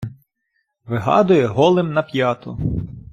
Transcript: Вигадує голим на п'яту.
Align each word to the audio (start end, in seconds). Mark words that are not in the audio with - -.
Вигадує 0.85 1.45
голим 1.47 1.93
на 1.93 2.03
п'яту. 2.03 2.57